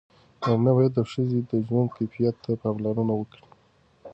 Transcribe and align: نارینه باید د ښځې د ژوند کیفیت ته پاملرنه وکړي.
نارینه 0.41 0.71
باید 0.77 0.93
د 0.95 0.99
ښځې 1.11 1.39
د 1.49 1.51
ژوند 1.67 1.89
کیفیت 1.97 2.35
ته 2.43 2.51
پاملرنه 2.61 3.13
وکړي. 3.15 3.45